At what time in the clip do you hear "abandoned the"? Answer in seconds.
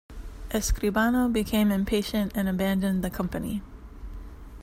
2.49-3.11